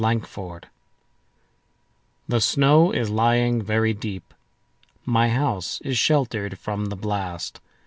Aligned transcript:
Convention 0.03 0.61
THE 2.27 2.41
SNOW 2.41 2.89
is 2.89 3.11
lying 3.11 3.61
very 3.61 3.93
deep.My 3.93 5.29
house 5.29 5.79
is 5.81 5.95
sheltered 5.95 6.57
from 6.57 6.85
the 6.85 6.95
blast. 6.95 7.59